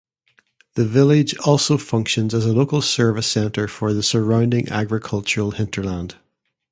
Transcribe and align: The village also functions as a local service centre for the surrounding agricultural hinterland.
The 0.73 0.83
village 0.87 1.37
also 1.45 1.77
functions 1.77 2.33
as 2.33 2.47
a 2.47 2.53
local 2.53 2.81
service 2.81 3.27
centre 3.27 3.67
for 3.67 3.93
the 3.93 4.01
surrounding 4.01 4.67
agricultural 4.69 5.51
hinterland. 5.51 6.15